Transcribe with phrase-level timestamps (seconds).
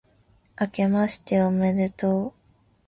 [0.59, 2.33] 明けましておめでとう